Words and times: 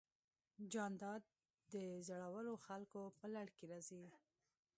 جانداد 0.73 1.23
د 1.73 1.75
زړورو 2.07 2.53
خلکو 2.65 3.01
په 3.17 3.25
لړ 3.35 3.47
کې 3.57 3.65
راځي. 3.71 4.03